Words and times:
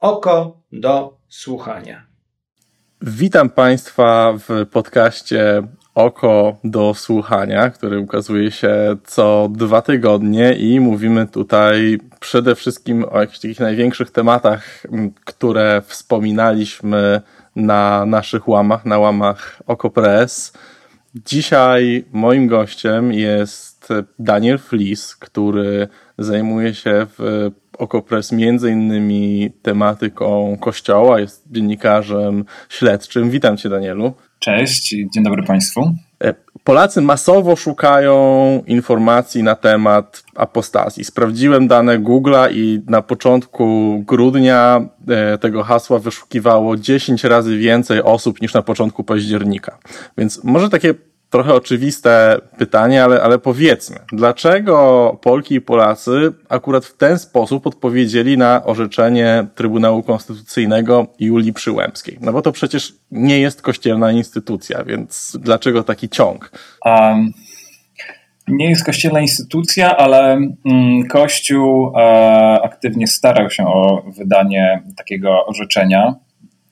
Oko 0.00 0.60
do 0.72 1.16
słuchania. 1.28 2.06
Witam 3.02 3.50
Państwa 3.50 4.34
w 4.48 4.66
podcaście 4.66 5.62
Oko 5.94 6.56
do 6.64 6.94
słuchania, 6.94 7.70
który 7.70 7.98
ukazuje 7.98 8.50
się 8.50 8.96
co 9.04 9.48
dwa 9.52 9.82
tygodnie 9.82 10.52
i 10.52 10.80
mówimy 10.80 11.26
tutaj 11.26 11.98
przede 12.20 12.54
wszystkim 12.54 13.04
o 13.10 13.20
jakichś 13.20 13.38
takich 13.38 13.60
największych 13.60 14.10
tematach, 14.10 14.86
które 15.24 15.82
wspominaliśmy 15.86 17.20
na 17.56 18.06
naszych 18.06 18.48
łamach, 18.48 18.84
na 18.84 18.98
łamach 18.98 19.62
OkoPress. 19.66 20.52
Dzisiaj 21.14 22.04
moim 22.12 22.46
gościem 22.46 23.12
jest 23.12 23.69
Daniel 24.18 24.58
Flis, 24.58 25.16
który 25.16 25.88
zajmuje 26.18 26.74
się 26.74 27.06
w 27.18 27.50
Okopres 27.78 28.32
między 28.32 28.70
innymi 28.70 29.50
tematyką 29.62 30.56
kościoła, 30.60 31.20
jest 31.20 31.44
dziennikarzem 31.52 32.44
śledczym. 32.68 33.30
Witam 33.30 33.56
cię 33.56 33.68
Danielu. 33.68 34.12
Cześć, 34.38 34.88
dzień 35.14 35.24
dobry 35.24 35.42
Państwu. 35.42 35.94
E, 36.24 36.34
Polacy 36.64 37.00
masowo 37.00 37.56
szukają 37.56 38.14
informacji 38.66 39.42
na 39.42 39.54
temat 39.54 40.22
apostazji. 40.34 41.04
Sprawdziłem 41.04 41.68
dane 41.68 41.98
Google'a 41.98 42.52
i 42.52 42.82
na 42.86 43.02
początku 43.02 43.98
grudnia 44.06 44.88
e, 45.08 45.38
tego 45.38 45.62
hasła 45.62 45.98
wyszukiwało 45.98 46.76
10 46.76 47.24
razy 47.24 47.58
więcej 47.58 48.02
osób 48.02 48.42
niż 48.42 48.54
na 48.54 48.62
początku 48.62 49.04
października. 49.04 49.78
Więc 50.18 50.44
może 50.44 50.70
takie 50.70 50.94
trochę 51.30 51.54
oczywiste 51.54 52.38
pytanie, 52.58 53.04
ale, 53.04 53.22
ale 53.22 53.38
powiedzmy, 53.38 53.96
dlaczego 54.12 55.18
Polki 55.22 55.54
i 55.54 55.60
Polacy 55.60 56.32
akurat 56.48 56.84
w 56.84 56.96
ten 56.96 57.18
sposób 57.18 57.66
odpowiedzieli 57.66 58.38
na 58.38 58.64
orzeczenie 58.64 59.46
Trybunału 59.54 60.02
Konstytucyjnego 60.02 61.06
Julii 61.20 61.52
Przyłębskiej? 61.52 62.18
No 62.20 62.32
bo 62.32 62.42
to 62.42 62.52
przecież 62.52 62.94
nie 63.10 63.40
jest 63.40 63.62
kościelna 63.62 64.12
instytucja, 64.12 64.84
więc 64.84 65.36
dlaczego 65.40 65.82
taki 65.82 66.08
ciąg? 66.08 66.52
Um, 66.84 67.32
nie 68.48 68.70
jest 68.70 68.84
kościelna 68.84 69.20
instytucja, 69.20 69.96
ale 69.96 70.32
mm, 70.32 71.08
Kościół 71.08 71.92
e, 71.96 72.00
aktywnie 72.62 73.06
starał 73.06 73.50
się 73.50 73.66
o 73.66 74.02
wydanie 74.18 74.82
takiego 74.96 75.46
orzeczenia 75.46 76.14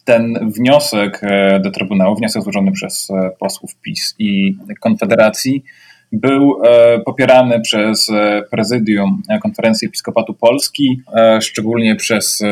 ten 0.09 0.51
wniosek 0.57 1.21
e, 1.23 1.61
do 1.61 1.71
Trybunału, 1.71 2.17
wniosek 2.17 2.43
złożony 2.43 2.73
przez 2.73 3.11
e, 3.11 3.31
posłów 3.39 3.77
PiS 3.83 4.15
i 4.19 4.57
Konfederacji, 4.81 5.65
był 6.13 6.63
e, 6.65 6.99
popierany 6.99 7.61
przez 7.61 8.11
prezydium 8.51 9.23
Konferencji 9.43 9.89
Episkopatu 9.89 10.35
Polski, 10.35 11.03
szczególnie 11.41 11.97
przez 11.97 12.43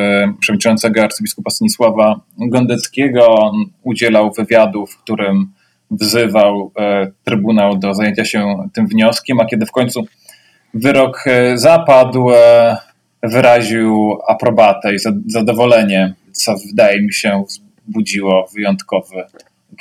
przewodniczącego 0.41 1.03
arcybiskupa 1.03 1.51
Stanisława 1.51 2.21
Gondeckiego. 2.39 3.27
On 3.29 3.65
udzielał 3.83 4.33
wywiadu, 4.33 4.87
w 4.87 4.99
którym 4.99 5.53
wzywał 5.91 6.73
Trybunał 7.25 7.79
do 7.79 7.95
zajęcia 7.95 8.25
się 8.25 8.69
tym 8.73 8.87
wnioskiem, 8.87 9.41
a 9.41 9.47
kiedy 9.47 9.67
w 9.67 9.73
końcu 9.73 10.07
wyrok 10.75 11.25
zapadł, 11.55 12.27
wyraził 13.23 14.19
aprobatę 14.29 14.95
i 14.95 14.99
zadowolenie 15.27 16.15
co 16.37 16.55
wydaje 16.67 17.03
mi 17.03 17.13
się 17.13 17.45
wzbudziło 17.49 18.49
wyjątkowy 18.55 19.25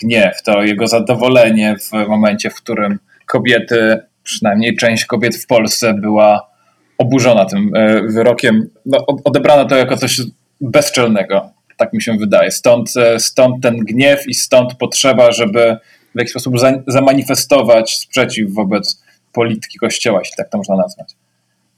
gniew. 0.01 0.43
To 0.43 0.63
jego 0.63 0.87
zadowolenie 0.87 1.75
w 1.77 2.07
momencie, 2.07 2.49
w 2.49 2.55
którym 2.55 2.99
kobiety, 3.25 3.99
przynajmniej 4.23 4.75
część 4.75 5.05
kobiet 5.05 5.35
w 5.35 5.47
Polsce 5.47 5.93
była 5.93 6.49
oburzona 6.97 7.45
tym 7.45 7.71
e, 7.75 8.01
wyrokiem. 8.01 8.69
No, 8.85 9.05
odebrano 9.23 9.65
to 9.65 9.75
jako 9.75 9.97
coś 9.97 10.21
bezczelnego, 10.61 11.49
tak 11.77 11.93
mi 11.93 12.01
się 12.01 12.17
wydaje. 12.17 12.51
Stąd, 12.51 12.97
e, 12.97 13.19
stąd 13.19 13.63
ten 13.63 13.77
gniew 13.77 14.27
i 14.27 14.33
stąd 14.33 14.75
potrzeba, 14.75 15.31
żeby 15.31 15.77
w 16.15 16.19
jakiś 16.19 16.31
sposób 16.31 16.55
zamanifestować 16.87 17.97
sprzeciw 17.97 18.53
wobec 18.53 19.03
polityki 19.33 19.79
Kościoła, 19.79 20.19
jeśli 20.19 20.35
tak 20.37 20.49
to 20.49 20.57
można 20.57 20.75
nazwać. 20.75 21.13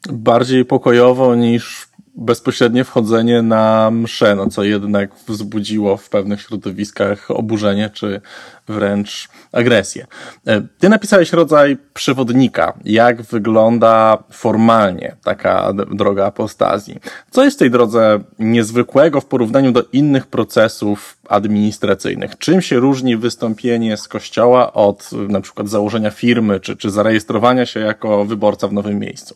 Bardziej 0.09 0.65
pokojowo 0.65 1.35
niż 1.35 1.86
bezpośrednie 2.17 2.83
wchodzenie 2.83 3.41
na 3.41 3.91
mszę, 3.91 4.35
no 4.35 4.49
co 4.49 4.63
jednak 4.63 5.09
wzbudziło 5.27 5.97
w 5.97 6.09
pewnych 6.09 6.41
środowiskach 6.41 7.31
oburzenie 7.31 7.89
czy 7.89 8.21
wręcz 8.67 9.29
agresję. 9.51 10.07
E, 10.47 10.61
ty 10.79 10.89
napisałeś 10.89 11.33
rodzaj 11.33 11.77
przewodnika, 11.93 12.73
jak 12.85 13.21
wygląda 13.21 14.23
formalnie 14.31 15.15
taka 15.23 15.73
droga 15.91 16.25
apostazji. 16.25 16.99
Co 17.31 17.43
jest 17.43 17.57
w 17.57 17.59
tej 17.59 17.71
drodze 17.71 18.19
niezwykłego 18.39 19.21
w 19.21 19.25
porównaniu 19.25 19.71
do 19.71 19.83
innych 19.93 20.27
procesów 20.27 21.17
administracyjnych? 21.29 22.37
Czym 22.37 22.61
się 22.61 22.79
różni 22.79 23.17
wystąpienie 23.17 23.97
z 23.97 24.07
kościoła 24.07 24.73
od 24.73 25.09
na 25.11 25.41
przykład 25.41 25.69
założenia 25.69 26.11
firmy 26.11 26.59
czy, 26.59 26.75
czy 26.75 26.89
zarejestrowania 26.89 27.65
się 27.65 27.79
jako 27.79 28.25
wyborca 28.25 28.67
w 28.67 28.73
nowym 28.73 28.99
miejscu? 28.99 29.35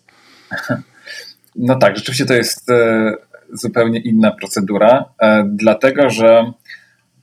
No 1.56 1.76
tak, 1.76 1.98
rzeczywiście 1.98 2.26
to 2.26 2.34
jest 2.34 2.70
e, 2.70 3.14
zupełnie 3.54 4.00
inna 4.00 4.32
procedura, 4.32 5.06
e, 5.22 5.44
dlatego 5.48 6.10
że 6.10 6.52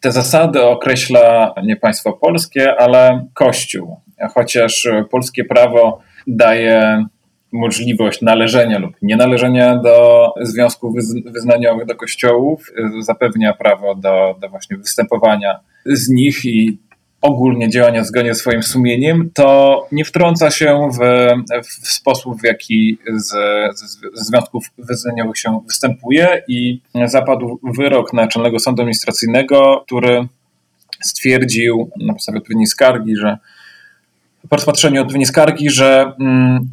te 0.00 0.12
zasady 0.12 0.62
określa 0.62 1.54
nie 1.64 1.76
państwo 1.76 2.12
polskie, 2.12 2.80
ale 2.80 3.26
Kościół. 3.34 3.96
Chociaż 4.34 4.88
polskie 5.10 5.44
prawo 5.44 6.00
daje 6.26 7.04
możliwość 7.52 8.22
należenia 8.22 8.78
lub 8.78 8.94
nienależenia 9.02 9.76
do 9.76 10.28
związków 10.40 10.94
wyznaniowych, 11.26 11.86
do 11.86 11.94
kościołów, 11.94 12.72
e, 12.98 13.02
zapewnia 13.02 13.52
prawo 13.52 13.94
do, 13.94 14.36
do 14.40 14.48
właśnie 14.48 14.76
występowania 14.76 15.60
z 15.86 16.08
nich 16.08 16.44
i 16.44 16.78
ogólnie 17.20 17.70
działania 17.70 18.04
zgodnie 18.04 18.34
ze 18.34 18.40
swoim 18.40 18.62
sumieniem, 18.62 19.30
to 19.34 19.86
nie 19.92 20.04
wtrąca 20.04 20.50
się 20.50 20.88
w, 21.00 21.28
w 21.64 21.88
sposób, 21.88 22.40
w 22.40 22.44
jaki 22.44 22.98
z, 23.16 23.28
z 23.78 23.98
związków 24.14 24.66
wyznaniowych 24.78 25.38
się 25.38 25.60
występuje 25.66 26.42
i 26.48 26.80
zapadł 27.04 27.60
wyrok 27.62 28.12
Naczelnego 28.12 28.58
Sądu 28.58 28.82
Administracyjnego, 28.82 29.82
który 29.86 30.28
stwierdził 31.00 31.90
na 32.00 32.12
podstawie 32.12 32.38
odpowiedniej 32.38 32.66
skargi, 32.66 33.16
że 33.16 33.38
po 34.48 34.56
rozpatrzeniu 34.56 35.00
odpowiedniej 35.00 35.26
skargi, 35.26 35.70
że 35.70 36.12
mm, 36.20 36.68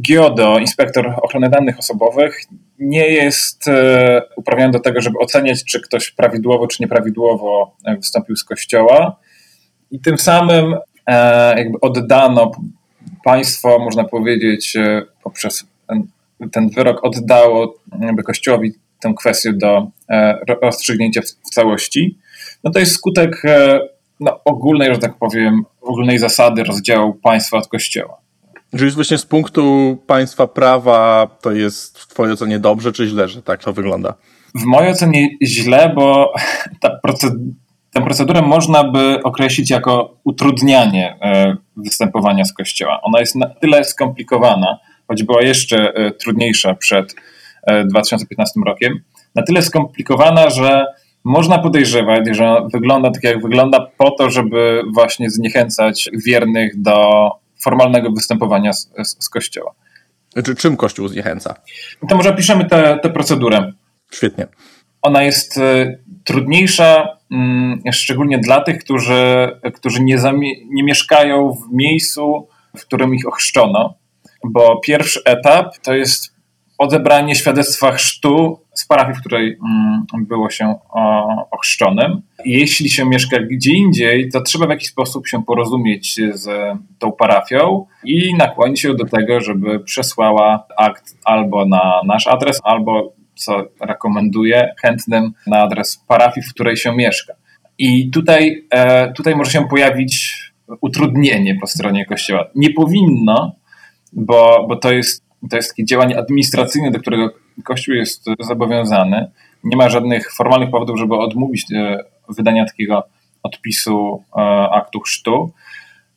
GIODO, 0.00 0.58
inspektor 0.58 1.14
ochrony 1.22 1.50
danych 1.50 1.78
osobowych, 1.78 2.40
nie 2.78 3.08
jest 3.08 3.68
e, 3.68 4.22
uprawniony 4.36 4.72
do 4.72 4.80
tego, 4.80 5.00
żeby 5.00 5.18
oceniać, 5.18 5.64
czy 5.64 5.80
ktoś 5.80 6.10
prawidłowo 6.10 6.66
czy 6.66 6.82
nieprawidłowo 6.82 7.76
wystąpił 7.96 8.36
z 8.36 8.44
kościoła 8.44 9.16
i 9.90 10.00
tym 10.00 10.18
samym 10.18 10.76
e, 11.06 11.58
jakby 11.58 11.80
oddano 11.80 12.50
państwo, 13.24 13.78
można 13.78 14.04
powiedzieć, 14.04 14.76
e, 14.76 15.02
poprzez 15.22 15.64
ten, 15.88 16.06
ten 16.52 16.70
wyrok 16.70 17.04
oddało 17.04 17.74
jakby 18.00 18.22
Kościołowi 18.22 18.72
tę 19.00 19.14
kwestię 19.18 19.52
do 19.52 19.86
e, 20.08 20.38
rozstrzygnięcia 20.62 21.22
w, 21.22 21.24
w 21.24 21.50
całości. 21.50 22.18
No 22.64 22.70
to 22.70 22.78
jest 22.78 22.92
skutek 22.92 23.42
no, 24.20 24.40
ogólnej, 24.44 24.94
że 24.94 24.98
tak 24.98 25.14
powiem, 25.18 25.64
ogólnej 25.80 26.18
zasady 26.18 26.64
rozdziału 26.64 27.14
państwa 27.14 27.58
od 27.58 27.68
Kościoła. 27.68 28.16
Czyli 28.78 28.90
właśnie 28.90 29.18
z 29.18 29.26
punktu 29.26 29.96
państwa 30.06 30.46
prawa 30.46 31.26
to 31.40 31.52
jest 31.52 31.98
w 31.98 32.06
Twojej 32.06 32.32
ocenie 32.32 32.58
dobrze 32.58 32.92
czy 32.92 33.06
źle, 33.06 33.28
że 33.28 33.42
tak 33.42 33.64
to 33.64 33.72
wygląda? 33.72 34.14
W 34.54 34.64
mojej 34.64 34.90
ocenie 34.90 35.28
źle, 35.42 35.92
bo 35.94 36.32
ta 36.80 36.90
procedura 37.02 37.67
Tę 37.92 38.02
procedurę 38.02 38.42
można 38.42 38.84
by 38.84 39.22
określić 39.22 39.70
jako 39.70 40.16
utrudnianie 40.24 41.16
e, 41.22 41.56
występowania 41.76 42.44
z 42.44 42.52
kościoła. 42.52 43.00
Ona 43.02 43.20
jest 43.20 43.34
na 43.34 43.46
tyle 43.46 43.84
skomplikowana, 43.84 44.78
choć 45.08 45.22
była 45.22 45.42
jeszcze 45.42 45.94
e, 45.94 46.10
trudniejsza 46.10 46.74
przed 46.74 47.14
2015 47.84 48.60
e, 48.60 48.70
rokiem, 48.70 49.00
na 49.34 49.42
tyle 49.42 49.62
skomplikowana, 49.62 50.50
że 50.50 50.86
można 51.24 51.58
podejrzewać, 51.58 52.28
że 52.32 52.56
wygląda 52.72 53.10
tak 53.10 53.24
jak 53.24 53.42
wygląda 53.42 53.86
po 53.98 54.10
to, 54.10 54.30
żeby 54.30 54.82
właśnie 54.94 55.30
zniechęcać 55.30 56.10
wiernych 56.26 56.80
do 56.80 57.30
formalnego 57.62 58.12
występowania 58.12 58.72
z, 58.72 58.90
z, 59.04 59.24
z 59.24 59.28
kościoła. 59.28 59.74
Czy 60.44 60.54
czym 60.54 60.76
Kościół 60.76 61.08
zniechęca? 61.08 61.54
To 62.08 62.16
może 62.16 62.30
opiszemy 62.30 62.64
tę 63.02 63.10
procedurę. 63.14 63.72
Świetnie. 64.10 64.46
Ona 65.02 65.22
jest 65.22 65.60
trudniejsza 66.24 67.17
szczególnie 67.92 68.38
dla 68.38 68.60
tych, 68.60 68.78
którzy, 68.78 69.48
którzy 69.74 70.02
nie, 70.02 70.16
nie 70.70 70.82
mieszkają 70.82 71.52
w 71.52 71.72
miejscu, 71.72 72.48
w 72.76 72.80
którym 72.86 73.14
ich 73.14 73.28
ochrzczono, 73.28 73.94
bo 74.44 74.80
pierwszy 74.80 75.20
etap 75.24 75.78
to 75.78 75.94
jest 75.94 76.38
odebranie 76.78 77.34
świadectwa 77.34 77.92
chrztu 77.92 78.60
z 78.74 78.86
parafii, 78.86 79.18
w 79.18 79.20
której 79.20 79.58
mm, 80.14 80.26
było 80.26 80.50
się 80.50 80.74
ochrzczonym. 81.50 82.22
Jeśli 82.44 82.90
się 82.90 83.04
mieszka 83.04 83.36
gdzie 83.40 83.72
indziej, 83.72 84.30
to 84.30 84.40
trzeba 84.40 84.66
w 84.66 84.70
jakiś 84.70 84.88
sposób 84.88 85.28
się 85.28 85.42
porozumieć 85.44 86.20
z 86.32 86.48
tą 86.98 87.12
parafią 87.12 87.86
i 88.04 88.34
nakłonić 88.34 88.80
się 88.80 88.94
do 88.94 89.04
tego, 89.04 89.40
żeby 89.40 89.80
przesłała 89.80 90.66
akt 90.76 91.16
albo 91.24 91.66
na 91.66 92.00
nasz 92.06 92.26
adres, 92.26 92.60
albo 92.64 93.17
co 93.38 93.64
rekomenduję 93.80 94.74
chętnym 94.82 95.32
na 95.46 95.58
adres 95.62 96.04
parafii, 96.08 96.46
w 96.46 96.50
której 96.50 96.76
się 96.76 96.96
mieszka. 96.96 97.34
I 97.78 98.10
tutaj, 98.10 98.66
e, 98.70 99.12
tutaj 99.12 99.36
może 99.36 99.50
się 99.50 99.68
pojawić 99.68 100.42
utrudnienie 100.80 101.54
po 101.60 101.66
stronie 101.66 102.06
Kościoła. 102.06 102.44
Nie 102.54 102.70
powinno, 102.70 103.52
bo, 104.12 104.66
bo 104.68 104.76
to, 104.76 104.92
jest, 104.92 105.24
to 105.50 105.56
jest 105.56 105.70
takie 105.70 105.84
działanie 105.84 106.18
administracyjne, 106.18 106.90
do 106.90 107.00
którego 107.00 107.30
Kościół 107.64 107.94
jest 107.94 108.24
zobowiązany. 108.40 109.30
Nie 109.64 109.76
ma 109.76 109.90
żadnych 109.90 110.32
formalnych 110.32 110.70
powodów, 110.70 110.98
żeby 110.98 111.14
odmówić 111.14 111.66
e, 111.72 111.98
wydania 112.28 112.66
takiego 112.66 113.04
odpisu 113.42 114.24
e, 114.36 114.40
aktu 114.70 115.00
chrztu, 115.00 115.52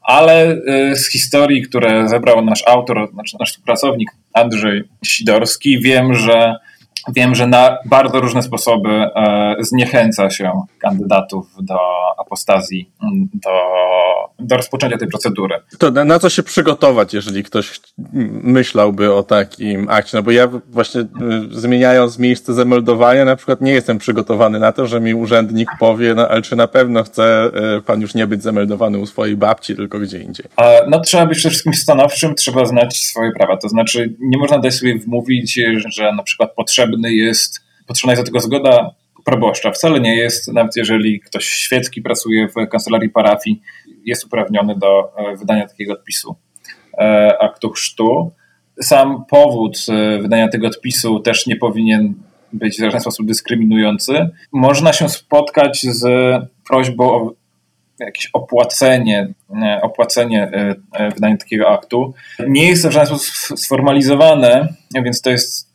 ale 0.01 0.57
z 0.95 1.11
historii, 1.11 1.61
które 1.61 2.09
zebrał 2.09 2.45
nasz 2.45 2.63
autor, 2.67 3.13
nasz 3.13 3.51
współpracownik 3.51 4.11
Andrzej 4.33 4.83
Sidorski, 5.05 5.79
wiem, 5.79 6.13
że 6.13 6.55
Wiem, 7.15 7.35
że 7.35 7.47
na 7.47 7.77
bardzo 7.85 8.21
różne 8.21 8.43
sposoby 8.43 8.89
e, 8.89 9.55
zniechęca 9.59 10.29
się 10.29 10.51
kandydatów 10.79 11.47
do 11.61 11.77
apostazji, 12.17 12.89
mm, 13.03 13.29
do, 13.33 13.49
do 14.39 14.57
rozpoczęcia 14.57 14.97
tej 14.97 15.07
procedury. 15.07 15.55
To 15.77 15.91
na, 15.91 16.05
na, 16.05 16.19
co 16.19 16.29
się 16.29 16.43
przygotować, 16.43 17.13
jeżeli 17.13 17.43
ktoś 17.43 17.79
myślałby 18.43 19.13
o 19.13 19.23
takim 19.23 19.89
akcie? 19.89 20.17
No 20.17 20.23
bo 20.23 20.31
ja 20.31 20.47
właśnie 20.47 21.01
y, 21.01 21.07
zmieniając 21.51 22.19
miejsce 22.19 22.53
zameldowania, 22.53 23.25
na 23.25 23.35
przykład 23.35 23.61
nie 23.61 23.71
jestem 23.71 23.97
przygotowany 23.97 24.59
na 24.59 24.71
to, 24.71 24.87
że 24.87 25.01
mi 25.01 25.13
urzędnik 25.13 25.69
powie, 25.79 26.13
no 26.15 26.27
ale 26.27 26.41
czy 26.41 26.55
na 26.55 26.67
pewno 26.67 27.03
chce 27.03 27.51
y, 27.77 27.81
pan 27.81 28.01
już 28.01 28.15
nie 28.15 28.27
być 28.27 28.43
zameldowany 28.43 28.97
u 28.97 29.05
swojej 29.05 29.37
babci, 29.37 29.75
tylko 29.75 29.99
gdzie 29.99 30.19
indziej? 30.19 30.45
No 30.87 30.99
trzeba 30.99 31.25
być 31.25 31.37
przede 31.37 31.49
wszystkim 31.49 31.73
stanowczym, 31.73 32.35
trzeba 32.35 32.65
znać 32.65 32.97
swoje 32.97 33.31
prawa. 33.31 33.57
To 33.57 33.69
znaczy 33.69 34.13
nie 34.19 34.37
można 34.37 34.59
dać 34.59 34.73
sobie 34.73 34.99
wmówić, 34.99 35.59
że 35.87 36.13
na 36.13 36.23
przykład 36.23 36.51
potrzeba 36.55 36.90
potrzebny 36.91 37.13
jest, 37.13 37.61
potrzebna 37.87 38.13
jest 38.13 38.21
do 38.21 38.25
tego 38.25 38.39
zgoda 38.39 38.95
proboszcza. 39.25 39.71
Wcale 39.71 39.99
nie 39.99 40.15
jest, 40.15 40.53
nawet 40.53 40.75
jeżeli 40.75 41.19
ktoś 41.19 41.45
świecki 41.45 42.01
pracuje 42.01 42.47
w 42.47 42.69
kancelarii 42.69 43.09
parafii, 43.09 43.61
jest 44.05 44.25
uprawniony 44.25 44.75
do 44.75 45.13
e, 45.17 45.35
wydania 45.35 45.67
takiego 45.67 45.93
odpisu 45.93 46.35
e, 46.97 47.37
aktu 47.41 47.69
chrztu. 47.69 48.31
Sam 48.81 49.25
powód 49.29 49.77
e, 49.89 50.21
wydania 50.21 50.47
tego 50.47 50.67
odpisu 50.67 51.19
też 51.19 51.47
nie 51.47 51.55
powinien 51.55 52.13
być 52.53 52.77
w 52.77 52.79
żaden 52.79 53.01
sposób 53.01 53.27
dyskryminujący. 53.27 54.29
Można 54.51 54.93
się 54.93 55.09
spotkać 55.09 55.81
z 55.81 56.03
prośbą 56.67 57.03
o 57.11 57.33
jakieś 57.99 58.29
opłacenie, 58.33 59.33
opłacenie 59.81 60.51
wydania 61.15 61.37
takiego 61.37 61.69
aktu. 61.69 62.13
Nie 62.47 62.69
jest 62.69 62.83
to 62.83 62.89
w 62.89 62.91
żaden 62.91 63.07
sposób 63.07 63.59
sformalizowane, 63.59 64.73
więc 65.03 65.21
to 65.21 65.29
jest 65.29 65.70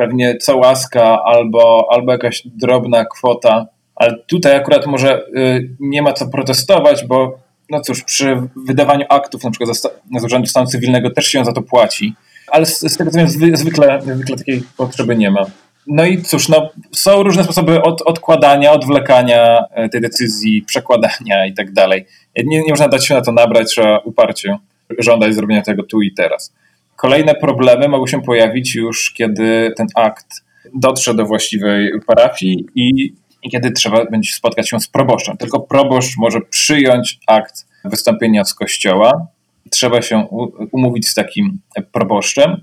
pewnie 0.00 0.36
co 0.36 0.56
łaska 0.56 1.22
albo, 1.24 1.88
albo 1.90 2.12
jakaś 2.12 2.42
drobna 2.44 3.04
kwota, 3.04 3.66
ale 3.94 4.18
tutaj 4.26 4.56
akurat 4.56 4.86
może 4.86 5.22
y, 5.36 5.70
nie 5.80 6.02
ma 6.02 6.12
co 6.12 6.28
protestować, 6.28 7.04
bo 7.04 7.38
no 7.70 7.80
cóż, 7.80 8.04
przy 8.04 8.42
wydawaniu 8.66 9.06
aktów 9.08 9.44
na 9.44 9.50
przykład 9.50 9.76
z 10.20 10.24
Urzędu 10.24 10.46
Stanu 10.46 10.66
Cywilnego 10.66 11.10
też 11.10 11.26
się 11.26 11.44
za 11.44 11.52
to 11.52 11.62
płaci, 11.62 12.14
ale 12.46 12.66
z, 12.66 12.80
z 12.80 12.96
tego 12.96 13.10
co 13.10 13.18
wiem 13.18 13.28
zwykle, 13.28 13.58
zwykle 13.58 14.36
takiej 14.36 14.62
potrzeby 14.76 15.16
nie 15.16 15.30
ma. 15.30 15.46
No 15.86 16.04
i 16.04 16.22
cóż, 16.22 16.48
no, 16.48 16.70
są 16.92 17.22
różne 17.22 17.44
sposoby 17.44 17.82
od, 17.82 18.02
odkładania, 18.02 18.72
odwlekania 18.72 19.64
e, 19.70 19.88
tej 19.88 20.00
decyzji, 20.00 20.62
przekładania 20.62 21.46
i 21.46 21.54
tak 21.54 21.72
dalej. 21.72 22.06
Nie, 22.36 22.62
nie 22.62 22.70
można 22.70 22.88
dać 22.88 23.06
się 23.06 23.14
na 23.14 23.22
to 23.22 23.32
nabrać, 23.32 23.68
trzeba 23.68 23.98
uparcie 23.98 24.58
żądać 24.98 25.34
zrobienia 25.34 25.62
tego 25.62 25.82
tu 25.82 26.02
i 26.02 26.12
teraz. 26.12 26.52
Kolejne 27.00 27.34
problemy 27.34 27.88
mogą 27.88 28.06
się 28.06 28.22
pojawić 28.22 28.74
już, 28.74 29.12
kiedy 29.12 29.72
ten 29.76 29.86
akt 29.94 30.44
dotrze 30.74 31.14
do 31.14 31.26
właściwej 31.26 31.92
parafii 32.06 32.66
i, 32.74 33.14
kiedy 33.50 33.70
trzeba 33.70 34.04
będzie 34.04 34.32
spotkać 34.32 34.70
się 34.70 34.80
z 34.80 34.88
proboszczem. 34.88 35.36
Tylko 35.36 35.60
proboszcz 35.60 36.16
może 36.18 36.40
przyjąć 36.40 37.18
akt 37.26 37.66
wystąpienia 37.84 38.44
z 38.44 38.54
kościoła. 38.54 39.26
Trzeba 39.70 40.02
się 40.02 40.26
umówić 40.72 41.08
z 41.08 41.14
takim 41.14 41.60
proboszczem 41.92 42.62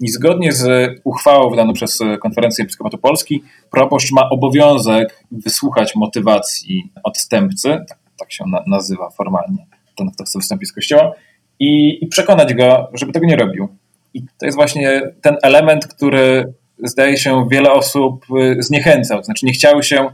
i 0.00 0.08
zgodnie 0.08 0.52
z 0.52 0.90
uchwałą 1.04 1.50
wydaną 1.50 1.72
przez 1.72 1.98
Konferencję 2.22 2.64
Episkopatu 2.64 2.98
Polski, 2.98 3.42
proboszcz 3.70 4.12
ma 4.12 4.30
obowiązek 4.30 5.24
wysłuchać 5.30 5.96
motywacji 5.96 6.92
odstępcy, 7.04 7.68
tak, 7.88 7.98
tak 8.18 8.32
się 8.32 8.44
na, 8.46 8.64
nazywa 8.66 9.10
formalnie, 9.10 9.66
ten, 9.96 10.10
kto 10.10 10.24
chce 10.24 10.38
wystąpić 10.38 10.68
z 10.68 10.72
kościoła, 10.72 11.12
i, 11.60 11.98
i 12.04 12.06
przekonać 12.06 12.54
go, 12.54 12.90
żeby 12.94 13.12
tego 13.12 13.26
nie 13.26 13.36
robił. 13.36 13.68
I 14.14 14.22
to 14.38 14.46
jest 14.46 14.56
właśnie 14.56 15.02
ten 15.22 15.36
element, 15.42 15.86
który 15.86 16.52
zdaje 16.84 17.16
się 17.16 17.48
wiele 17.50 17.72
osób 17.72 18.24
y, 18.58 18.62
zniechęcał. 18.62 19.24
Znaczy 19.24 19.46
nie 19.46 19.52
chciały 19.52 19.82
się 19.82 20.08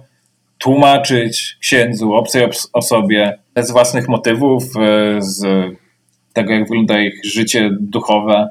tłumaczyć 0.58 1.56
księdzu, 1.60 2.14
obcej 2.14 2.48
osobie 2.72 3.38
z 3.56 3.70
własnych 3.70 4.08
motywów, 4.08 4.64
y, 4.64 4.68
z 5.18 5.44
tego, 6.32 6.52
jak 6.52 6.68
wygląda 6.68 7.00
ich 7.00 7.24
życie 7.24 7.70
duchowe, 7.80 8.48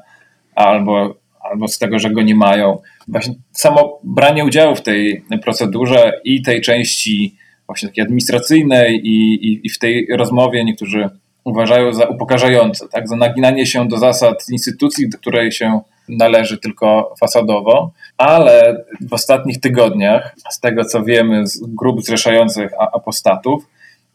albo, 0.54 1.14
albo 1.40 1.68
z 1.68 1.78
tego, 1.78 1.98
że 1.98 2.10
go 2.10 2.22
nie 2.22 2.34
mają. 2.34 2.78
Właśnie 3.08 3.34
samo 3.52 3.98
branie 4.04 4.44
udziału 4.44 4.74
w 4.74 4.82
tej 4.82 5.24
procedurze 5.42 6.20
i 6.24 6.42
tej 6.42 6.60
części 6.60 7.36
właśnie 7.66 7.88
takiej 7.88 8.04
administracyjnej 8.04 9.00
i, 9.06 9.34
i, 9.46 9.66
i 9.66 9.70
w 9.70 9.78
tej 9.78 10.06
rozmowie 10.16 10.64
niektórzy 10.64 11.08
uważają 11.44 11.92
za 11.92 12.04
upokarzające, 12.04 12.88
tak? 12.88 13.08
za 13.08 13.16
naginanie 13.16 13.66
się 13.66 13.88
do 13.88 13.98
zasad 13.98 14.48
instytucji, 14.50 15.08
do 15.08 15.18
której 15.18 15.52
się 15.52 15.80
należy 16.08 16.58
tylko 16.58 17.14
fasadowo, 17.20 17.90
ale 18.18 18.84
w 19.00 19.12
ostatnich 19.12 19.60
tygodniach, 19.60 20.34
z 20.50 20.60
tego 20.60 20.84
co 20.84 21.02
wiemy 21.04 21.46
z 21.46 21.66
grup 21.66 22.02
zrzeszających 22.02 22.70
apostatów, 22.92 23.66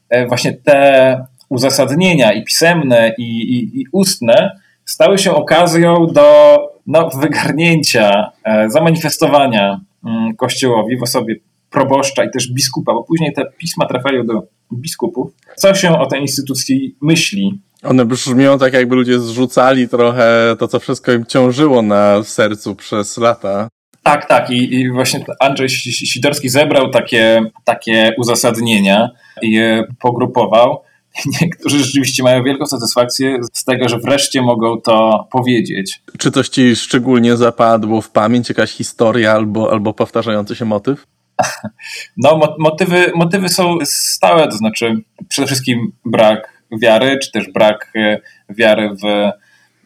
e, 0.10 0.28
właśnie 0.28 0.54
te 0.54 1.26
uzasadnienia 1.50 2.34
i 2.34 2.44
pisemne, 2.44 3.14
i, 3.18 3.24
i, 3.24 3.82
i 3.82 3.86
ustne 3.92 4.60
stały 4.86 5.18
się 5.18 5.32
okazją 5.32 6.08
do 6.08 6.58
no, 6.88 7.10
wygarnięcia, 7.10 8.32
e, 8.44 8.70
zamanifestowania 8.70 9.80
mm, 10.06 10.36
Kościołowi 10.36 10.98
w 10.98 11.04
osobie 11.04 11.36
proboszcza 11.70 12.24
i 12.24 12.32
też 12.32 12.52
biskupa, 12.52 12.94
bo 12.94 13.04
później 13.04 13.34
te 13.34 13.46
pisma 13.58 13.86
trafiają 13.86 14.26
do 14.26 14.44
biskupów. 14.74 15.32
Co 15.56 15.76
się 15.76 16.00
o 16.00 16.06
tej 16.06 16.22
instytucji 16.22 16.96
myśli? 17.02 17.60
One 17.84 18.06
brzmią 18.06 18.60
tak, 18.60 18.74
jakby 18.74 18.96
ludzie 18.96 19.20
zrzucali 19.20 19.90
trochę 19.90 20.56
to, 20.60 20.68
co 20.68 20.80
wszystko 20.80 21.12
im 21.12 21.26
ciążyło 21.26 21.82
na 21.82 22.24
sercu 22.24 22.76
przez 22.76 23.18
lata. 23.18 23.70
Tak, 24.04 24.28
tak. 24.28 24.50
I, 24.50 24.74
i 24.74 24.92
właśnie 24.92 25.26
Andrzej 25.40 25.70
Sidorski 25.70 26.50
zebrał 26.50 26.90
takie, 26.90 27.42
takie 27.64 28.12
uzasadnienia 28.18 29.10
i 29.42 29.52
je 29.52 29.84
pogrupował. 30.00 30.82
Niektórzy 31.42 31.80
rzeczywiście 31.80 32.24
mają 32.24 32.44
wielką 32.44 32.66
satysfakcję 32.66 33.40
z 33.54 33.64
tego, 33.64 33.90
że 33.90 34.00
wreszcie 34.00 34.42
mogą 34.42 34.82
to 34.82 35.28
powiedzieć. 35.32 36.02
Czy 36.18 36.32
coś 36.32 36.50
ci 36.50 36.76
szczególnie 36.76 37.38
zapadło 37.38 38.02
w 38.02 38.10
pamięć, 38.10 38.50
jakaś 38.50 38.72
historia 38.72 39.32
albo, 39.32 39.72
albo 39.72 39.94
powtarzający 39.94 40.56
się 40.56 40.66
motyw? 40.66 41.08
No, 42.18 42.56
motywy, 42.60 43.12
motywy 43.16 43.50
są 43.50 43.78
stałe, 43.84 44.48
to 44.48 44.58
znaczy 44.58 44.96
przede 45.30 45.46
wszystkim 45.46 45.92
brak 46.06 46.64
wiary, 46.82 47.20
czy 47.24 47.32
też 47.32 47.52
brak 47.52 47.92
e, 47.96 48.20
wiary 48.50 48.90
w 48.90 49.32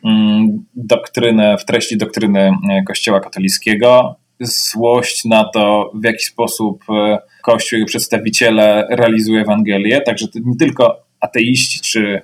mm, 0.05 0.65
doktrynę, 0.75 1.58
w 1.58 1.65
treści 1.65 1.98
doktryny 1.98 2.39
e, 2.39 2.84
Kościoła 2.84 3.20
katolickiego, 3.20 4.15
złość 4.39 5.25
na 5.25 5.43
to, 5.53 5.91
w 5.96 6.05
jaki 6.05 6.25
sposób 6.25 6.84
e, 6.89 7.20
Kościół 7.41 7.79
i 7.79 7.86
przedstawiciele 7.86 8.88
realizuje 8.89 9.41
Ewangelię, 9.41 10.01
także 10.01 10.25
nie 10.46 10.55
tylko 10.55 11.05
ateiści 11.20 11.79
czy 11.79 12.22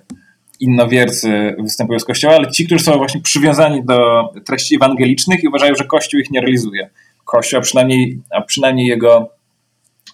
innowiercy 0.60 1.56
występują 1.60 2.00
z 2.00 2.06
Kościoła, 2.06 2.36
ale 2.36 2.52
ci, 2.52 2.66
którzy 2.66 2.84
są 2.84 2.98
właśnie 2.98 3.22
przywiązani 3.22 3.86
do 3.86 4.30
treści 4.46 4.76
ewangelicznych 4.76 5.44
i 5.44 5.48
uważają, 5.48 5.76
że 5.76 5.84
Kościół 5.84 6.20
ich 6.20 6.32
nie 6.32 6.42
realizuje. 6.42 6.90
Kościół, 7.28 7.60
a 7.60 7.62
przynajmniej, 7.62 8.22
a 8.32 8.42
przynajmniej 8.42 8.88
jego 8.88 9.30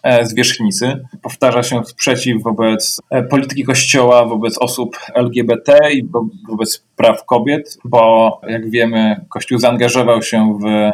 e, 0.04 0.26
zwierzchnicy. 0.26 1.06
Powtarza 1.22 1.64
się 1.64 1.86
sprzeciw 1.86 2.44
wobec 2.44 3.02
e, 3.10 3.24
polityki 3.24 3.64
Kościoła, 3.64 4.26
wobec 4.26 4.58
osób 4.58 4.98
LGBT 5.16 5.78
i 5.94 6.04
wobec 6.50 6.86
praw 6.96 7.26
kobiet, 7.26 7.78
bo 7.86 8.42
jak 8.48 8.70
wiemy, 8.70 9.26
Kościół 9.30 9.60
zaangażował 9.60 10.22
się 10.22 10.60
w, 10.62 10.92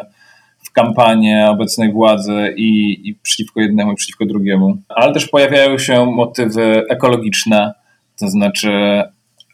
w 0.67 0.71
kampanię 0.71 1.47
obecnej 1.49 1.91
władzy 1.91 2.53
i, 2.57 2.99
i 3.09 3.15
przeciwko 3.15 3.61
jednemu, 3.61 3.91
i 3.91 3.95
przeciwko 3.95 4.25
drugiemu. 4.25 4.77
Ale 4.89 5.13
też 5.13 5.27
pojawiają 5.27 5.77
się 5.77 6.05
motywy 6.05 6.83
ekologiczne, 6.89 7.73
to 8.19 8.29
znaczy 8.29 9.03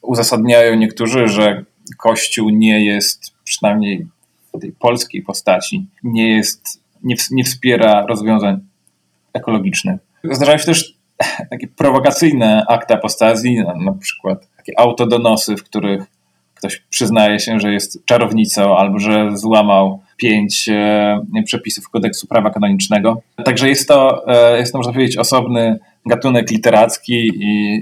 uzasadniają 0.01 0.75
niektórzy, 0.75 1.27
że 1.27 1.63
Kościół 1.97 2.49
nie 2.49 2.85
jest 2.85 3.33
przynajmniej 3.43 4.07
tej 4.59 4.71
polskiej 4.71 5.21
postaci 5.21 5.85
nie 6.03 6.35
jest, 6.35 6.81
nie, 7.03 7.15
nie 7.31 7.43
wspiera 7.43 8.05
rozwiązań 8.05 8.59
ekologicznych. 9.33 9.99
Zdarzają 10.31 10.57
się 10.57 10.65
też 10.65 10.97
takie 11.51 11.67
prowokacyjne 11.67 12.65
akty 12.69 12.93
apostazji, 12.93 13.63
na, 13.85 13.93
przykład 13.93 14.47
takie 14.57 14.79
autodonosy, 14.79 15.57
w 15.57 15.63
których 15.63 16.03
ktoś 16.55 16.83
przyznaje 16.89 17.39
się, 17.39 17.59
że 17.59 17.73
jest 17.73 18.05
czarownicą 18.05 18.77
albo 18.77 18.99
że 18.99 19.37
złamał 19.37 20.01
pięć 20.17 20.69
e, 20.69 21.43
przepisów 21.45 21.89
kodeksu 21.89 22.27
prawa 22.27 22.49
kanonicznego. 22.49 23.21
Także 23.45 23.69
jest 23.69 23.87
to, 23.87 24.27
e, 24.27 24.57
jest 24.57 24.71
to 24.71 24.77
można 24.77 24.93
powiedzieć, 24.93 25.17
osobny 25.17 25.79
gatunek 26.05 26.51
literacki 26.51 27.31
i 27.35 27.81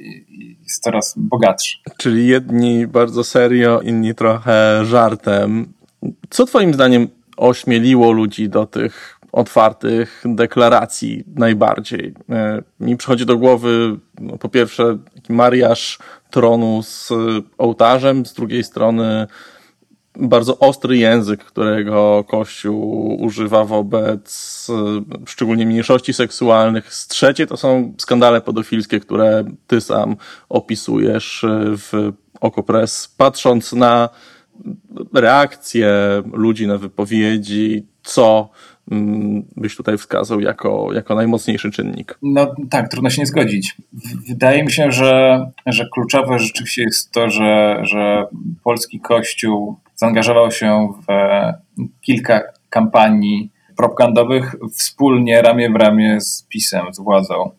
jest 0.63 0.83
coraz 0.83 1.13
bogatszy. 1.17 1.77
Czyli 1.97 2.27
jedni 2.27 2.87
bardzo 2.87 3.23
serio, 3.23 3.81
inni 3.81 4.15
trochę 4.15 4.85
żartem. 4.85 5.73
Co 6.29 6.45
Twoim 6.45 6.73
zdaniem 6.73 7.07
ośmieliło 7.37 8.11
ludzi 8.11 8.49
do 8.49 8.65
tych 8.65 9.19
otwartych 9.31 10.23
deklaracji 10.25 11.23
najbardziej? 11.35 12.13
E, 12.29 12.61
mi 12.79 12.97
przychodzi 12.97 13.25
do 13.25 13.37
głowy 13.37 13.97
no, 14.19 14.37
po 14.37 14.49
pierwsze 14.49 14.97
mariaż 15.29 15.99
tronu 16.31 16.83
z 16.83 17.11
ołtarzem, 17.57 18.25
z 18.25 18.33
drugiej 18.33 18.63
strony 18.63 19.27
bardzo 20.15 20.59
ostry 20.59 20.97
język, 20.97 21.43
którego 21.43 22.23
Kościół 22.27 23.17
używa 23.21 23.65
wobec 23.65 24.67
e, 24.69 25.25
szczególnie 25.25 25.65
mniejszości 25.65 26.13
seksualnych. 26.13 26.93
Z 26.93 27.07
trzecie 27.07 27.47
to 27.47 27.57
są 27.57 27.93
skandale 27.97 28.41
pedofilskie, 28.41 28.99
które 28.99 29.43
ty 29.67 29.81
sam 29.81 30.15
opisujesz 30.49 31.43
e, 31.43 31.77
w 31.77 32.13
Okopres. 32.41 33.07
Patrząc 33.17 33.73
na 33.73 34.09
reakcje 35.13 35.89
ludzi 36.33 36.67
na 36.67 36.77
wypowiedzi, 36.77 37.85
co 38.03 38.49
mm, 38.91 39.45
byś 39.57 39.75
tutaj 39.75 39.97
wskazał 39.97 40.39
jako, 40.39 40.89
jako 40.93 41.15
najmocniejszy 41.15 41.71
czynnik? 41.71 42.17
No 42.21 42.55
tak, 42.69 42.89
trudno 42.89 43.09
się 43.09 43.21
nie 43.21 43.25
zgodzić. 43.25 43.75
Wydaje 44.27 44.63
mi 44.63 44.71
się, 44.71 44.91
że, 44.91 45.45
że 45.65 45.87
kluczowe 45.93 46.39
rzeczywiście 46.39 46.83
jest 46.83 47.11
to, 47.11 47.29
że, 47.29 47.81
że 47.83 48.25
polski 48.63 48.99
kościół 48.99 49.75
zaangażował 49.95 50.51
się 50.51 50.93
w 51.07 51.13
kilka 52.01 52.41
kampanii 52.69 53.51
propagandowych 53.77 54.55
wspólnie, 54.71 55.41
ramię 55.41 55.69
w 55.69 55.75
ramię 55.75 56.21
z 56.21 56.47
PiSem, 56.49 56.93
z 56.93 56.99
władzą. 56.99 57.51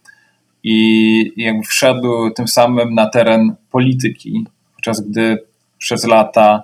I 0.63 1.33
jakby 1.37 1.63
wszedł 1.63 2.31
tym 2.31 2.49
samym 2.49 2.95
na 2.95 3.11
teren 3.11 3.55
polityki, 3.71 4.47
podczas 4.75 5.01
gdy 5.01 5.39
przez 5.79 6.05
lata 6.05 6.63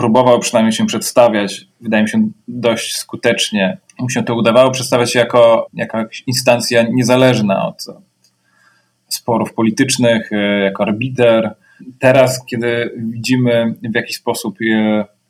próbował 0.00 0.38
przynajmniej 0.38 0.72
się 0.72 0.86
przedstawiać, 0.86 1.66
wydaje 1.80 2.02
mi 2.02 2.08
się 2.08 2.28
dość 2.48 2.96
skutecznie. 2.96 3.78
Mu 3.98 4.10
się 4.10 4.22
to 4.22 4.34
udawało 4.34 4.70
przedstawiać 4.70 5.14
jako, 5.14 5.66
jako 5.74 5.98
instancja 6.26 6.82
niezależna 6.82 7.68
od 7.68 7.84
sporów 9.08 9.54
politycznych, 9.54 10.30
jako 10.62 10.82
arbiter, 10.82 11.54
Teraz, 11.98 12.44
kiedy 12.46 12.90
widzimy 12.96 13.74
w 13.82 13.94
jaki 13.94 14.14
sposób 14.14 14.58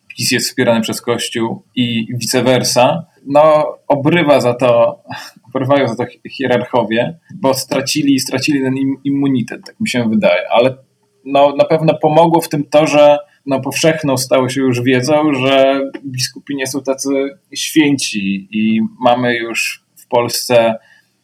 PiS 0.09 0.31
jest 0.31 0.49
wspierany 0.49 0.81
przez 0.81 1.01
Kościół 1.01 1.63
i 1.75 2.07
vice 2.15 2.43
versa, 2.43 3.07
no 3.27 3.67
obrywa 3.89 4.41
za 4.41 4.55
to, 4.55 5.03
obrywają 5.55 5.89
za 5.89 5.97
to 5.97 6.05
hierarchowie, 6.31 7.19
bo 7.35 7.55
stracili, 7.55 8.21
stracili 8.21 8.63
ten 8.63 8.77
im, 8.77 8.97
immunitet, 9.05 9.61
tak 9.67 9.81
mi 9.81 9.89
się 9.89 10.09
wydaje, 10.09 10.51
ale 10.51 10.77
no, 11.25 11.55
na 11.57 11.65
pewno 11.65 11.99
pomogło 12.03 12.41
w 12.41 12.49
tym 12.49 12.65
to, 12.65 12.87
że 12.87 13.19
no, 13.47 13.61
powszechną 13.61 14.17
stało 14.17 14.49
się 14.49 14.61
już 14.61 14.83
wiedzą, 14.83 15.35
że 15.35 15.81
biskupi 16.07 16.57
nie 16.57 16.67
są 16.67 16.83
tacy 16.83 17.09
święci 17.55 18.49
i 18.51 18.81
mamy 19.01 19.37
już 19.37 19.85
w 19.97 20.07
Polsce 20.09 20.75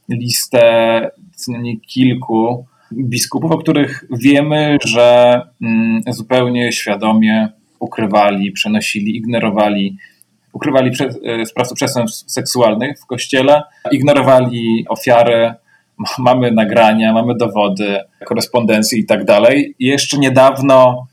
listę 0.09 1.11
co 1.37 1.53
najmniej 1.53 1.81
kilku 1.81 2.67
biskupów, 2.93 3.53
o 3.53 3.59
których 3.59 4.05
wiemy, 4.11 4.79
że 4.85 5.41
mm, 5.63 6.01
zupełnie 6.09 6.73
świadomie 6.73 7.49
ukrywali, 7.79 8.53
przenosili, 8.53 9.17
ignorowali, 9.17 9.97
ukrywali 10.53 10.91
e, 11.25 11.47
sprawców 11.47 11.77
przestępstw 11.77 12.31
seksualnych 12.31 13.01
w 13.01 13.07
kościele, 13.07 13.63
ignorowali 13.93 14.85
ofiary. 14.89 15.55
Mamy 16.19 16.53
nagrania, 16.53 17.13
mamy 17.13 17.35
dowody, 17.35 17.99
korespondencje 18.27 18.99
i 18.99 19.07
tak 19.07 19.25
dalej. 19.25 19.75
Jeszcze 19.79 20.19
niedawno 20.19 21.07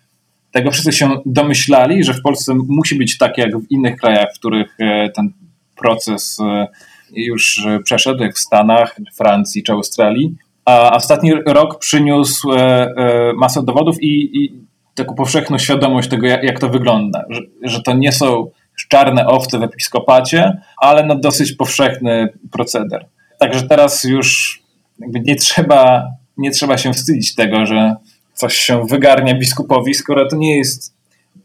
tego 0.54 0.72
wszyscy 0.72 0.92
się 0.92 1.10
domyślali, 1.26 2.04
że 2.04 2.14
w 2.14 2.22
Polsce 2.22 2.54
musi 2.68 2.96
być 2.96 3.18
tak 3.18 3.38
jak 3.38 3.58
w 3.58 3.72
innych 3.72 3.96
krajach, 3.96 4.28
w 4.36 4.40
których 4.40 4.76
e, 4.80 5.10
ten 5.10 5.34
proces 5.76 6.38
e, 6.40 6.68
już 7.16 7.68
przeszedł, 7.84 8.24
jak 8.24 8.36
w 8.36 8.40
Stanach, 8.40 8.96
Francji 9.16 9.64
czy 9.64 9.72
Australii. 9.72 10.36
A 10.66 10.96
ostatni 10.96 11.34
rok 11.46 11.80
przyniósł 11.80 12.52
e, 12.52 12.58
e, 12.58 13.34
masę 13.34 13.64
dowodów 13.64 14.04
i, 14.04 14.44
i 14.44 14.54
taką 14.96 15.16
powszechną 15.16 15.58
świadomość 15.58 16.10
tego, 16.10 16.28
jak, 16.28 16.44
jak 16.44 16.60
to 16.60 16.70
wygląda. 16.70 17.26
Że, 17.30 17.42
że, 17.64 17.82
to 17.82 17.94
nie 17.94 18.12
są 18.12 18.50
czarne 18.90 19.28
owce 19.28 19.60
w 19.60 19.64
episkopacie, 19.64 20.62
ale 20.78 21.16
dosyć 21.16 21.54
powszechny 21.54 22.34
proceder. 22.52 23.06
Także 23.40 23.68
teraz 23.68 24.04
już 24.04 24.62
nie 25.00 25.36
trzeba, 25.36 26.08
nie 26.38 26.52
trzeba 26.52 26.78
się 26.78 26.94
wstydzić 26.94 27.36
tego, 27.36 27.66
że 27.66 27.96
coś 28.34 28.56
się 28.56 28.86
wygarnia 28.86 29.36
biskupowi, 29.36 29.94
skoro 29.94 30.28
to 30.28 30.36
nie 30.36 30.58
jest 30.58 30.94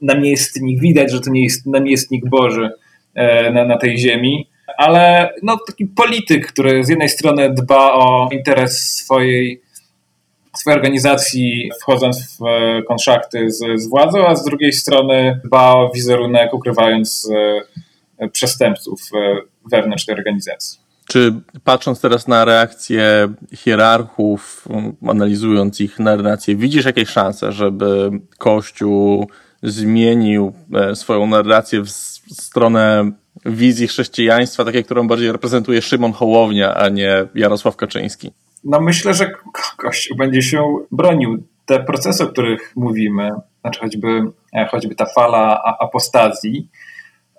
namiestnik, 0.03 0.81
widać, 0.81 1.13
że 1.13 1.21
to 1.21 1.31
nie 1.31 1.43
jest 1.43 1.67
namiestnik 1.67 2.29
Boży 2.29 2.71
e, 3.15 3.51
na, 3.53 3.65
na 3.65 3.79
tej 3.79 3.99
ziemi, 3.99 4.49
ale 4.77 5.33
no, 5.43 5.59
taki 5.67 5.87
polityk, 5.87 6.47
który 6.47 6.85
z 6.85 6.89
jednej 6.89 7.09
strony 7.09 7.55
dba 7.55 7.93
o 7.93 8.29
interes 8.33 8.93
swojej, 8.93 9.63
swojej 10.57 10.77
organizacji, 10.77 11.71
wchodząc 11.81 12.39
w 12.39 12.47
e, 12.47 12.83
konszachty 12.83 13.51
z, 13.51 13.81
z 13.81 13.89
władzą, 13.89 14.27
a 14.27 14.37
z 14.37 14.45
drugiej 14.45 14.73
strony 14.73 15.41
dba 15.45 15.73
o 15.73 15.91
wizerunek, 15.95 16.55
ukrywając 16.55 17.31
e, 18.19 18.29
przestępców 18.29 19.01
wewnątrz 19.71 20.07
tej 20.07 20.15
organizacji. 20.15 20.88
Czy 21.09 21.35
patrząc 21.65 22.01
teraz 22.01 22.29
na 22.29 22.45
reakcje 22.45 23.29
hierarchów, 23.55 24.69
analizując 25.09 25.81
ich 25.81 25.99
narrację, 25.99 26.57
widzisz 26.57 26.85
jakieś 26.85 27.09
szanse, 27.09 27.53
żeby 27.53 28.11
Kościół 28.39 29.31
zmienił 29.63 30.53
swoją 30.95 31.27
narrację 31.27 31.83
w 31.83 31.91
stronę 32.31 33.13
wizji 33.47 33.89
chrześcijaństwa, 33.89 34.65
takiej, 34.65 34.85
którą 34.85 35.09
bardziej 35.09 35.33
reprezentuje 35.33 35.83
Szymon 35.83 36.13
Hołownia, 36.13 36.75
a 36.75 36.89
nie 36.89 37.27
Jarosław 37.35 37.77
Kaczyński? 37.77 38.31
No 38.65 38.81
myślę, 38.81 39.15
że 39.15 39.31
Kościół 39.77 40.17
będzie 40.17 40.43
się 40.43 40.63
bronił. 40.93 41.43
Te 41.67 41.85
procesy, 41.85 42.25
o 42.25 42.27
których 42.27 42.73
mówimy, 42.77 43.31
znaczy 43.61 43.81
choćby, 43.81 44.23
e, 44.57 44.67
choćby 44.67 44.95
ta 44.95 45.07
fala 45.07 45.63
apostazji, 45.81 46.69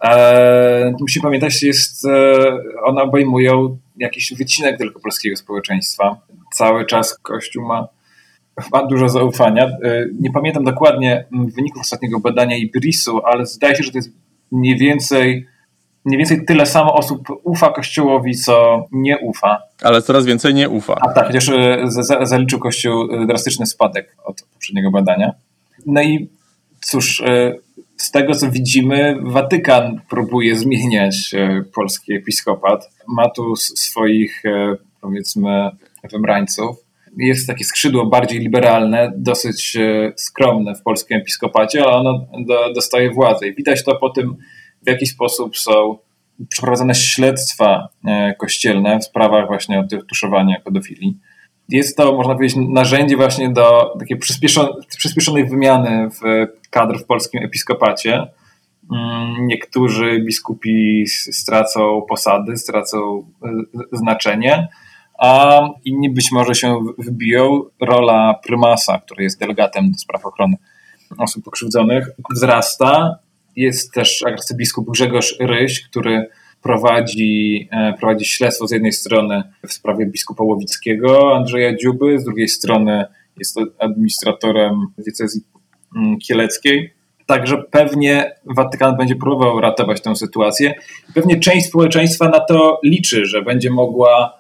e, 0.04 0.94
musimy 1.00 1.24
pamiętać, 1.24 1.60
że 1.60 1.68
jest, 1.68 2.06
e, 2.06 2.12
one 2.84 3.02
obejmują 3.02 3.78
jakiś 3.98 4.34
wycinek 4.34 4.78
tylko 4.78 5.00
polskiego 5.00 5.36
społeczeństwa. 5.36 6.22
Cały 6.54 6.86
czas 6.86 7.18
Kościół 7.18 7.66
ma, 7.66 7.88
ma 8.74 8.86
dużo 8.86 9.10
zaufania. 9.10 9.66
E, 9.66 10.06
nie 10.20 10.32
pamiętam 10.32 10.64
dokładnie 10.64 11.26
wyników 11.32 11.82
ostatniego 11.82 12.20
badania 12.20 12.58
IBRIS-u, 12.58 13.22
ale 13.26 13.46
zdaje 13.46 13.76
się, 13.76 13.84
że 13.84 13.92
to 13.92 13.98
jest 13.98 14.12
mniej 14.52 14.78
więcej 14.78 15.48
mniej 16.06 16.18
więcej 16.18 16.46
tyle 16.46 16.66
samo 16.66 16.94
osób 16.94 17.28
ufa 17.44 17.70
Kościołowi, 17.70 18.36
co 18.36 18.86
nie 18.92 19.18
ufa. 19.18 19.62
Ale 19.82 20.02
coraz 20.02 20.26
więcej 20.26 20.54
nie 20.54 20.70
ufa. 20.70 20.96
A 21.02 21.14
tak, 21.14 21.28
chociaż 21.28 21.50
e, 21.50 21.86
zaliczył 22.24 22.60
Kościół 22.60 23.26
drastyczny 23.28 23.66
spadek 23.66 24.16
od 24.24 24.42
poprzedniego 24.54 24.92
badania. 24.92 25.32
No 25.86 26.02
i 26.02 26.30
cóż, 26.82 27.22
e, 27.22 27.54
z 28.00 28.12
tego 28.12 28.36
co 28.36 28.52
widzimy, 28.52 29.16
Watykan 29.22 30.02
próbuje 30.10 30.56
zmieniać 30.56 31.36
polski 31.76 32.14
episkopat. 32.14 32.90
Ma 33.08 33.30
tu 33.30 33.56
swoich, 33.56 34.44
powiedzmy, 35.02 35.70
wybrańców. 36.12 36.78
Jest 37.18 37.48
takie 37.48 37.64
skrzydło 37.64 38.06
bardziej 38.06 38.40
liberalne, 38.40 39.12
dosyć 39.16 39.78
skromne 40.16 40.76
w 40.76 40.82
polskim 40.82 41.18
episkopacie, 41.18 41.84
ale 41.84 41.96
ono 41.96 42.28
dostaje 42.76 43.12
władzę. 43.12 43.48
I 43.48 43.56
widać 43.56 43.84
to 43.84 43.96
po 43.96 44.10
tym, 44.10 44.36
w 44.86 44.90
jaki 44.90 45.06
sposób 45.06 45.58
są 45.58 45.98
przeprowadzane 46.50 46.96
śledztwa 46.96 47.90
e, 48.08 48.36
kościelne 48.36 49.00
w 49.00 49.04
sprawach 49.04 49.48
właśnie 49.48 49.80
o 49.80 49.84
tuszowania 50.10 50.60
pedofilii. 50.60 51.18
Jest 51.70 51.98
to, 51.98 52.16
można 52.16 52.36
powiedzieć, 52.36 52.58
narzędzie 52.70 53.18
właśnie 53.18 53.50
do 53.50 53.96
takiej 54.00 54.18
przyspieszonej 54.98 55.46
wymiany 55.46 56.10
w 56.10 56.48
kadr 56.70 57.00
w 57.00 57.06
polskim 57.06 57.44
episkopacie. 57.44 58.28
Mm, 58.92 59.48
niektórzy 59.48 60.20
biskupi 60.26 61.08
stracą 61.32 62.02
posady, 62.10 62.58
stracą 62.58 63.26
e, 63.44 63.98
znaczenie, 63.98 64.68
a 65.20 65.62
inni 65.86 66.10
być 66.10 66.32
może 66.32 66.56
się 66.56 66.80
wybiją. 66.98 67.62
Rola 67.82 68.40
prymasa, 68.44 69.00
który 69.00 69.24
jest 69.24 69.40
delegatem 69.40 69.92
do 69.92 69.98
spraw 69.98 70.26
ochrony 70.26 70.58
osób 71.18 71.44
pokrzywdzonych, 71.44 72.10
wzrasta 72.36 73.20
jest 73.56 73.94
też 73.94 74.24
arcybiskup 74.24 74.90
Grzegorz 74.90 75.36
Ryś, 75.40 75.82
który 75.82 76.30
prowadzi, 76.62 77.68
e, 77.72 77.94
prowadzi 78.00 78.26
śledztwo 78.26 78.68
z 78.68 78.72
jednej 78.72 78.92
strony 78.92 79.44
w 79.68 79.74
sprawie 79.74 80.06
biskupa 80.06 80.44
Łowickiego 80.44 81.36
Andrzeja 81.36 81.76
Dziuby, 81.76 82.20
z 82.20 82.24
drugiej 82.24 82.48
strony 82.48 83.06
jest 83.38 83.58
administratorem 83.80 84.88
diecezji 84.98 85.42
mm, 85.96 86.18
kieleckiej. 86.20 86.94
Także 87.26 87.64
pewnie 87.72 88.36
Watykan 88.46 88.98
będzie 88.98 89.16
próbował 89.16 89.62
ratować 89.62 90.02
tę 90.02 90.16
sytuację. 90.16 90.74
Pewnie 91.14 91.40
część 91.40 91.66
społeczeństwa 91.68 92.30
na 92.30 92.40
to 92.40 92.80
liczy, 92.84 93.26
że 93.26 93.42
będzie 93.42 93.70
mogła 93.70 94.34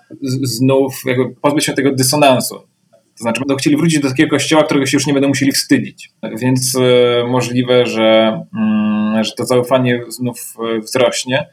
znów 0.43 1.01
jakby 1.05 1.29
pozbyć 1.29 1.65
się 1.65 1.73
tego 1.73 1.91
dysonansu. 1.91 2.55
To 3.19 3.23
znaczy 3.23 3.39
będą 3.39 3.55
chcieli 3.55 3.77
wrócić 3.77 3.99
do 3.99 4.09
takiego 4.09 4.29
kościoła, 4.29 4.63
którego 4.63 4.85
się 4.85 4.97
już 4.97 5.07
nie 5.07 5.13
będą 5.13 5.27
musieli 5.27 5.51
wstydzić. 5.51 6.11
Więc 6.41 6.75
e, 6.75 7.27
możliwe, 7.27 7.85
że, 7.85 8.41
mm, 8.55 9.23
że 9.23 9.31
to 9.31 9.45
zaufanie 9.45 10.01
znów 10.07 10.55
e, 10.75 10.79
wzrośnie. 10.79 11.47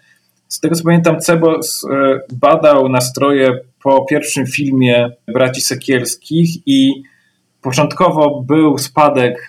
Z 0.49 0.61
tego 0.61 0.75
co 0.75 0.85
pamiętam, 0.85 1.21
Cebos 1.21 1.85
e, 1.85 2.19
badał 2.33 2.89
nastroje 2.89 3.61
po 3.83 4.05
pierwszym 4.05 4.47
filmie 4.47 5.11
braci 5.29 5.61
Sekielskich 5.61 6.51
i 6.67 7.03
początkowo 7.63 8.43
był 8.43 8.79
spadek 8.79 9.49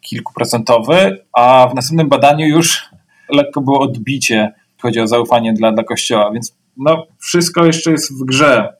kilkuprocentowy, 0.00 1.24
a 1.32 1.68
w 1.72 1.74
następnym 1.74 2.08
badaniu 2.08 2.46
już 2.46 2.88
lekko 3.30 3.60
było 3.60 3.80
odbicie, 3.80 4.52
chodzi 4.82 5.00
o 5.00 5.06
zaufanie 5.06 5.52
dla, 5.52 5.72
dla 5.72 5.84
Kościoła, 5.84 6.30
więc 6.32 6.56
no, 6.76 7.06
wszystko 7.18 7.66
jeszcze 7.66 7.90
jest 7.90 8.20
w 8.20 8.24
grze. 8.24 8.72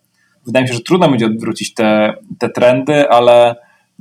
Wydaje 0.46 0.62
mi 0.62 0.68
się, 0.68 0.74
że 0.74 0.80
trudno 0.80 1.08
będzie 1.08 1.26
odwrócić 1.26 1.74
te, 1.74 2.14
te 2.38 2.48
trendy, 2.48 3.08
ale 3.10 3.56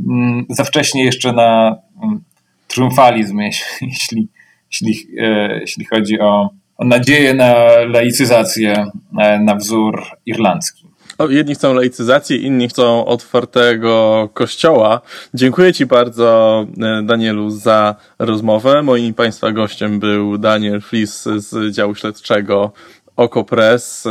mm, 0.08 0.46
za 0.50 0.63
wcześnie 0.63 1.06
jeszcze 1.06 1.34
na 1.34 1.77
mm, 2.04 2.24
triumfalizm, 2.68 3.39
jeśli, 3.82 4.27
jeśli, 4.72 5.08
e, 5.20 5.60
jeśli 5.60 5.86
chodzi 5.86 6.20
o 6.20 6.50
nadzieję 6.80 7.34
na 7.34 7.54
laicyzację 7.88 8.86
e, 9.20 9.40
na 9.40 9.56
wzór 9.56 10.04
irlandzki. 10.26 10.88
Jedni 11.30 11.56
chcą 11.56 11.74
laicyzacji, 11.74 12.46
inni 12.46 12.70
chcą 12.70 13.06
otwartego 13.06 14.30
kościoła. 14.34 15.02
Dziękuję 15.34 15.74
Ci 15.74 15.86
bardzo, 15.86 16.66
e, 16.82 17.04
Danielu, 17.04 17.50
za 17.50 17.96
rozmowę. 18.20 18.84
Moim 18.84 19.14
Państwa 19.14 19.52
gościem 19.52 20.00
był 20.00 20.38
Daniel 20.38 20.82
Flis 20.82 21.24
z 21.24 21.76
działu 21.76 21.96
śledczego 21.96 22.72
OkoPress 23.16 24.08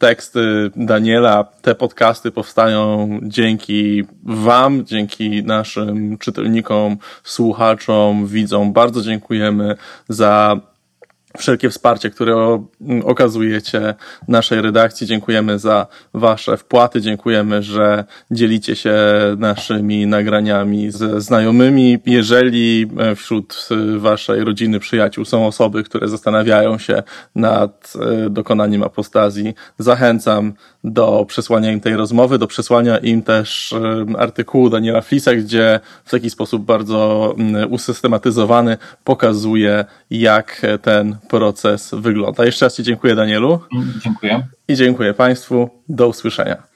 teksty 0.00 0.70
Daniela, 0.76 1.44
te 1.44 1.74
podcasty 1.74 2.30
powstają 2.30 3.08
dzięki 3.22 4.04
Wam, 4.22 4.86
dzięki 4.86 5.44
naszym 5.44 6.18
czytelnikom, 6.18 6.96
słuchaczom, 7.24 8.26
widzom. 8.26 8.72
Bardzo 8.72 9.02
dziękujemy 9.02 9.76
za 10.08 10.60
wszelkie 11.38 11.70
wsparcie, 11.70 12.10
które 12.10 12.64
okazujecie 13.04 13.94
naszej 14.28 14.62
redakcji. 14.62 15.06
Dziękujemy 15.06 15.58
za 15.58 15.86
Wasze 16.14 16.56
wpłaty, 16.56 17.00
dziękujemy, 17.00 17.62
że 17.62 18.04
dzielicie 18.30 18.76
się 18.76 18.94
naszymi 19.38 20.06
nagraniami 20.06 20.90
ze 20.90 21.20
znajomymi. 21.20 21.98
Jeżeli 22.06 22.90
e, 22.98 23.14
wśród 23.14 23.68
e, 23.70 23.98
Waszej 23.98 24.44
rodziny, 24.44 24.80
przyjaciół 24.80 25.24
są 25.24 25.46
osoby, 25.46 25.84
które 25.84 26.08
zastanawiają 26.08 26.78
się 26.78 27.02
nad 27.34 27.92
e, 28.00 28.30
dokonaniem 28.30 28.82
apostazji, 28.82 29.54
zachęcam 29.78 30.52
do 30.84 31.24
przesłania 31.28 31.72
im 31.72 31.80
tej 31.80 31.96
rozmowy, 31.96 32.38
do 32.38 32.46
przesłania 32.46 32.98
im 32.98 33.22
też 33.22 33.74
artykułu 34.18 34.70
Daniela 34.70 35.00
Flisa, 35.00 35.34
gdzie 35.34 35.80
w 36.04 36.10
taki 36.10 36.30
sposób 36.30 36.64
bardzo 36.64 37.34
usystematyzowany 37.70 38.76
pokazuje, 39.04 39.84
jak 40.10 40.62
ten 40.82 41.16
proces 41.28 41.90
wygląda. 41.92 42.44
Jeszcze 42.44 42.66
raz 42.66 42.76
Ci 42.76 42.82
dziękuję, 42.82 43.14
Danielu. 43.14 43.60
Dziękuję. 44.04 44.46
I 44.68 44.74
dziękuję 44.74 45.14
Państwu. 45.14 45.70
Do 45.88 46.08
usłyszenia. 46.08 46.69